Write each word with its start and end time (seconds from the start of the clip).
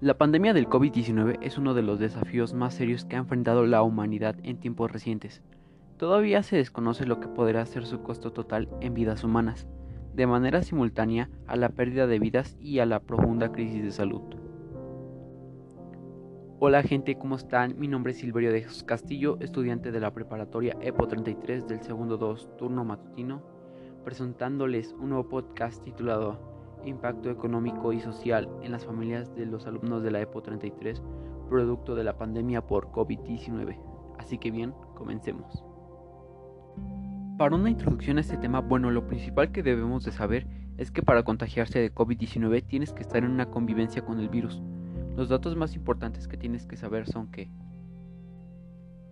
La 0.00 0.16
pandemia 0.16 0.54
del 0.54 0.66
COVID-19 0.66 1.40
es 1.42 1.58
uno 1.58 1.74
de 1.74 1.82
los 1.82 1.98
desafíos 1.98 2.54
más 2.54 2.72
serios 2.72 3.04
que 3.04 3.16
ha 3.16 3.18
enfrentado 3.18 3.66
la 3.66 3.82
humanidad 3.82 4.34
en 4.44 4.58
tiempos 4.58 4.90
recientes. 4.90 5.42
Todavía 5.98 6.42
se 6.42 6.56
desconoce 6.56 7.04
lo 7.04 7.20
que 7.20 7.28
podrá 7.28 7.66
ser 7.66 7.84
su 7.84 8.02
costo 8.02 8.32
total 8.32 8.70
en 8.80 8.94
vidas 8.94 9.24
humanas, 9.24 9.68
de 10.14 10.26
manera 10.26 10.62
simultánea 10.62 11.28
a 11.46 11.54
la 11.56 11.68
pérdida 11.68 12.06
de 12.06 12.18
vidas 12.18 12.56
y 12.62 12.78
a 12.78 12.86
la 12.86 13.00
profunda 13.00 13.52
crisis 13.52 13.82
de 13.82 13.90
salud. 13.90 14.22
Hola 16.60 16.82
gente, 16.82 17.18
¿cómo 17.18 17.36
están? 17.36 17.78
Mi 17.78 17.86
nombre 17.86 18.12
es 18.12 18.20
Silverio 18.20 18.52
de 18.52 18.62
Jesús 18.62 18.84
Castillo, 18.84 19.36
estudiante 19.40 19.92
de 19.92 20.00
la 20.00 20.14
preparatoria 20.14 20.78
EPO 20.80 21.08
33 21.08 21.68
del 21.68 21.82
segundo 21.82 22.16
2 22.16 22.56
turno 22.56 22.86
matutino, 22.86 23.42
presentándoles 24.02 24.94
un 24.98 25.10
nuevo 25.10 25.28
podcast 25.28 25.84
titulado 25.84 26.49
impacto 26.84 27.30
económico 27.30 27.92
y 27.92 28.00
social 28.00 28.48
en 28.62 28.72
las 28.72 28.84
familias 28.84 29.34
de 29.34 29.46
los 29.46 29.66
alumnos 29.66 30.02
de 30.02 30.10
la 30.10 30.20
EPO 30.20 30.42
33 30.42 31.02
producto 31.50 31.96
de 31.96 32.04
la 32.04 32.16
pandemia 32.16 32.66
por 32.66 32.92
COVID-19. 32.92 33.76
Así 34.18 34.38
que 34.38 34.50
bien, 34.50 34.72
comencemos. 34.94 35.64
Para 37.36 37.56
una 37.56 37.70
introducción 37.70 38.18
a 38.18 38.20
este 38.20 38.36
tema, 38.36 38.60
bueno, 38.60 38.90
lo 38.90 39.06
principal 39.06 39.50
que 39.50 39.62
debemos 39.62 40.04
de 40.04 40.12
saber 40.12 40.46
es 40.78 40.90
que 40.90 41.02
para 41.02 41.24
contagiarse 41.24 41.80
de 41.80 41.92
COVID-19 41.92 42.64
tienes 42.66 42.92
que 42.92 43.02
estar 43.02 43.24
en 43.24 43.30
una 43.30 43.50
convivencia 43.50 44.02
con 44.02 44.20
el 44.20 44.28
virus. 44.28 44.62
Los 45.16 45.28
datos 45.28 45.56
más 45.56 45.74
importantes 45.74 46.28
que 46.28 46.36
tienes 46.36 46.66
que 46.66 46.76
saber 46.76 47.06
son 47.06 47.30
que 47.30 47.50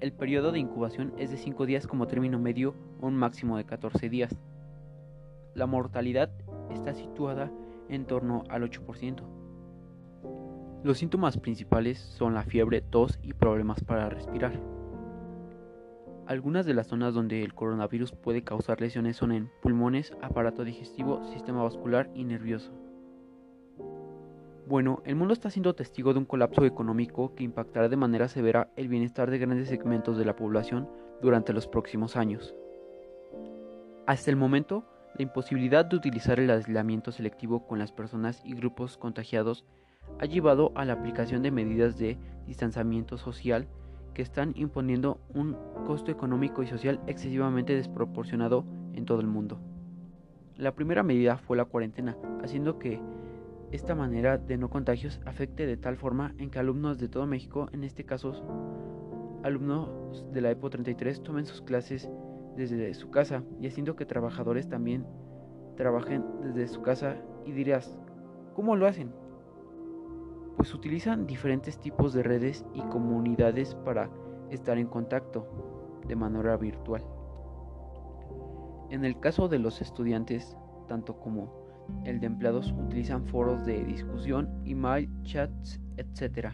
el 0.00 0.12
periodo 0.12 0.52
de 0.52 0.58
incubación 0.58 1.14
es 1.16 1.30
de 1.30 1.38
5 1.38 1.64
días 1.64 1.86
como 1.86 2.06
término 2.06 2.38
medio 2.38 2.74
o 3.00 3.06
un 3.06 3.16
máximo 3.16 3.56
de 3.56 3.64
14 3.64 4.10
días. 4.10 4.36
La 5.54 5.66
mortalidad 5.66 6.30
está 6.76 6.94
situada 6.94 7.50
en 7.88 8.04
torno 8.04 8.44
al 8.48 8.62
8%. 8.62 9.22
Los 10.84 10.98
síntomas 10.98 11.36
principales 11.38 11.98
son 11.98 12.34
la 12.34 12.42
fiebre, 12.42 12.80
tos 12.80 13.18
y 13.22 13.32
problemas 13.32 13.82
para 13.82 14.08
respirar. 14.08 14.60
Algunas 16.26 16.66
de 16.66 16.74
las 16.74 16.88
zonas 16.88 17.14
donde 17.14 17.42
el 17.42 17.54
coronavirus 17.54 18.12
puede 18.12 18.42
causar 18.42 18.80
lesiones 18.80 19.16
son 19.16 19.32
en 19.32 19.50
pulmones, 19.62 20.12
aparato 20.22 20.64
digestivo, 20.64 21.22
sistema 21.32 21.62
vascular 21.62 22.10
y 22.14 22.24
nervioso. 22.24 22.72
Bueno, 24.68 25.00
el 25.04 25.14
mundo 25.14 25.32
está 25.32 25.50
siendo 25.50 25.76
testigo 25.76 26.12
de 26.12 26.18
un 26.18 26.24
colapso 26.24 26.64
económico 26.64 27.34
que 27.36 27.44
impactará 27.44 27.88
de 27.88 27.96
manera 27.96 28.26
severa 28.26 28.70
el 28.74 28.88
bienestar 28.88 29.30
de 29.30 29.38
grandes 29.38 29.68
segmentos 29.68 30.18
de 30.18 30.24
la 30.24 30.34
población 30.34 30.88
durante 31.22 31.52
los 31.52 31.68
próximos 31.68 32.16
años. 32.16 32.56
Hasta 34.06 34.30
el 34.30 34.36
momento, 34.36 34.84
la 35.16 35.22
imposibilidad 35.22 35.86
de 35.86 35.96
utilizar 35.96 36.38
el 36.38 36.50
aislamiento 36.50 37.10
selectivo 37.10 37.66
con 37.66 37.78
las 37.78 37.90
personas 37.90 38.42
y 38.44 38.54
grupos 38.54 38.98
contagiados 38.98 39.64
ha 40.18 40.26
llevado 40.26 40.72
a 40.74 40.84
la 40.84 40.92
aplicación 40.92 41.42
de 41.42 41.50
medidas 41.50 41.98
de 41.98 42.18
distanciamiento 42.46 43.16
social 43.16 43.66
que 44.12 44.22
están 44.22 44.52
imponiendo 44.56 45.20
un 45.34 45.56
costo 45.86 46.10
económico 46.10 46.62
y 46.62 46.66
social 46.66 47.00
excesivamente 47.06 47.74
desproporcionado 47.74 48.64
en 48.94 49.04
todo 49.06 49.20
el 49.20 49.26
mundo. 49.26 49.58
La 50.56 50.74
primera 50.74 51.02
medida 51.02 51.38
fue 51.38 51.56
la 51.56 51.64
cuarentena, 51.64 52.16
haciendo 52.42 52.78
que 52.78 53.00
esta 53.72 53.94
manera 53.94 54.38
de 54.38 54.58
no 54.58 54.70
contagios 54.70 55.20
afecte 55.26 55.66
de 55.66 55.76
tal 55.76 55.96
forma 55.96 56.34
en 56.38 56.50
que 56.50 56.58
alumnos 56.58 56.98
de 56.98 57.08
todo 57.08 57.26
México, 57.26 57.68
en 57.72 57.84
este 57.84 58.04
caso 58.04 58.32
alumnos 59.42 60.24
de 60.32 60.40
la 60.40 60.50
EPO 60.50 60.70
33, 60.70 61.22
tomen 61.22 61.46
sus 61.46 61.62
clases 61.62 62.08
desde 62.56 62.94
su 62.94 63.10
casa 63.10 63.42
y 63.60 63.66
haciendo 63.66 63.96
que 63.96 64.06
trabajadores 64.06 64.68
también 64.68 65.06
trabajen 65.76 66.24
desde 66.42 66.68
su 66.68 66.82
casa 66.82 67.16
y 67.44 67.52
dirás, 67.52 67.96
¿cómo 68.54 68.76
lo 68.76 68.86
hacen? 68.86 69.12
Pues 70.56 70.72
utilizan 70.74 71.26
diferentes 71.26 71.78
tipos 71.78 72.14
de 72.14 72.22
redes 72.22 72.64
y 72.74 72.80
comunidades 72.82 73.74
para 73.74 74.10
estar 74.50 74.78
en 74.78 74.86
contacto 74.86 75.46
de 76.08 76.16
manera 76.16 76.56
virtual. 76.56 77.04
En 78.90 79.04
el 79.04 79.18
caso 79.20 79.48
de 79.48 79.58
los 79.58 79.82
estudiantes, 79.82 80.56
tanto 80.88 81.18
como 81.18 81.66
el 82.04 82.20
de 82.20 82.26
empleados 82.26 82.72
utilizan 82.72 83.26
foros 83.26 83.64
de 83.66 83.84
discusión, 83.84 84.48
email, 84.64 85.10
chats, 85.22 85.80
etc., 85.96 86.50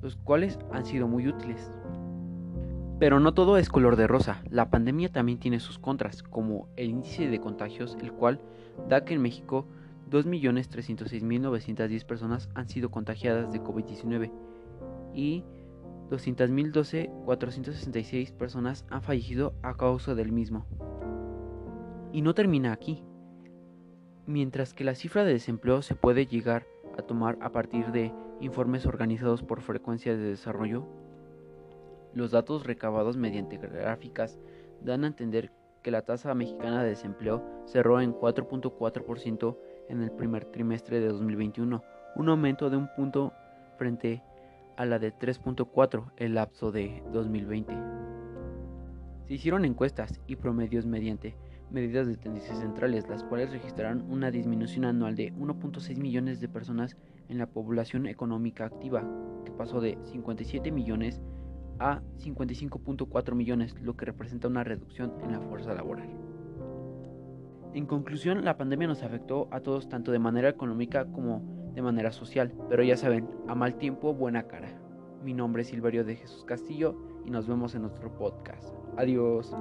los 0.00 0.16
cuales 0.16 0.58
han 0.72 0.84
sido 0.84 1.08
muy 1.08 1.28
útiles. 1.28 1.70
Pero 2.98 3.20
no 3.20 3.34
todo 3.34 3.58
es 3.58 3.68
color 3.68 3.96
de 3.96 4.06
rosa, 4.06 4.42
la 4.50 4.70
pandemia 4.70 5.10
también 5.10 5.38
tiene 5.38 5.58
sus 5.58 5.78
contras, 5.78 6.22
como 6.22 6.68
el 6.76 6.90
índice 6.90 7.28
de 7.28 7.40
contagios, 7.40 7.96
el 8.00 8.12
cual 8.12 8.40
da 8.88 9.04
que 9.04 9.14
en 9.14 9.22
México 9.22 9.66
2.306.910 10.10 12.04
personas 12.04 12.48
han 12.54 12.68
sido 12.68 12.90
contagiadas 12.90 13.52
de 13.52 13.60
COVID-19 13.60 14.30
y 15.12 15.44
200.012.466 16.10 18.32
personas 18.32 18.84
han 18.90 19.02
fallecido 19.02 19.54
a 19.62 19.74
causa 19.74 20.14
del 20.14 20.30
mismo. 20.32 20.66
Y 22.12 22.22
no 22.22 22.34
termina 22.34 22.72
aquí. 22.72 23.04
Mientras 24.26 24.72
que 24.72 24.84
la 24.84 24.94
cifra 24.94 25.24
de 25.24 25.32
desempleo 25.32 25.82
se 25.82 25.96
puede 25.96 26.26
llegar 26.26 26.64
a 26.96 27.02
tomar 27.02 27.36
a 27.40 27.50
partir 27.50 27.90
de 27.90 28.14
informes 28.40 28.86
organizados 28.86 29.42
por 29.42 29.60
frecuencia 29.60 30.16
de 30.16 30.22
desarrollo, 30.22 30.86
los 32.14 32.30
datos 32.30 32.64
recabados 32.64 33.16
mediante 33.16 33.58
gráficas 33.58 34.38
dan 34.82 35.04
a 35.04 35.08
entender 35.08 35.50
que 35.82 35.90
la 35.90 36.02
tasa 36.02 36.34
mexicana 36.34 36.82
de 36.82 36.90
desempleo 36.90 37.44
cerró 37.66 38.00
en 38.00 38.14
4.4% 38.14 39.56
en 39.90 40.02
el 40.02 40.10
primer 40.10 40.46
trimestre 40.46 41.00
de 41.00 41.08
2021, 41.08 41.82
un 42.16 42.28
aumento 42.28 42.70
de 42.70 42.78
un 42.78 42.88
punto 42.96 43.32
frente 43.76 44.22
a 44.76 44.86
la 44.86 44.98
de 44.98 45.12
3.4 45.12 46.12
el 46.16 46.34
lapso 46.34 46.72
de 46.72 47.02
2020. 47.12 47.74
Se 49.26 49.34
hicieron 49.34 49.64
encuestas 49.64 50.20
y 50.26 50.36
promedios 50.36 50.86
mediante 50.86 51.36
medidas 51.70 52.06
de 52.06 52.16
tendencias 52.16 52.58
centrales, 52.58 53.08
las 53.08 53.24
cuales 53.24 53.50
registraron 53.50 54.02
una 54.10 54.30
disminución 54.30 54.84
anual 54.84 55.16
de 55.16 55.32
1.6 55.34 55.96
millones 55.98 56.40
de 56.40 56.48
personas 56.48 56.96
en 57.28 57.38
la 57.38 57.46
población 57.46 58.06
económica 58.06 58.66
activa, 58.66 59.02
que 59.44 59.52
pasó 59.52 59.80
de 59.80 59.98
57 60.04 60.70
millones 60.70 61.20
a 61.78 62.00
55.4 62.18 63.34
millones, 63.34 63.74
lo 63.80 63.96
que 63.96 64.06
representa 64.06 64.48
una 64.48 64.64
reducción 64.64 65.12
en 65.22 65.32
la 65.32 65.40
fuerza 65.40 65.74
laboral. 65.74 66.08
En 67.74 67.86
conclusión, 67.86 68.44
la 68.44 68.56
pandemia 68.56 68.86
nos 68.86 69.02
afectó 69.02 69.48
a 69.50 69.60
todos 69.60 69.88
tanto 69.88 70.12
de 70.12 70.20
manera 70.20 70.48
económica 70.48 71.06
como 71.06 71.42
de 71.74 71.82
manera 71.82 72.12
social, 72.12 72.54
pero 72.68 72.84
ya 72.84 72.96
saben, 72.96 73.28
a 73.48 73.54
mal 73.54 73.74
tiempo, 73.76 74.14
buena 74.14 74.44
cara. 74.44 74.80
Mi 75.24 75.34
nombre 75.34 75.62
es 75.62 75.68
Silverio 75.68 76.04
de 76.04 76.16
Jesús 76.16 76.44
Castillo 76.44 76.94
y 77.24 77.30
nos 77.30 77.48
vemos 77.48 77.74
en 77.74 77.84
otro 77.84 78.16
podcast. 78.16 78.74
Adiós. 78.96 79.54